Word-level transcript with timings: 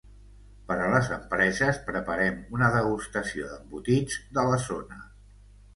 Per 0.69 0.77
a 0.85 0.87
les 0.93 1.09
empreses, 1.17 1.81
preparem 1.91 2.41
una 2.57 2.73
degustació 2.79 3.53
d'embotits 3.53 4.21
de 4.39 4.49
la 4.53 4.63
zona. 4.71 5.03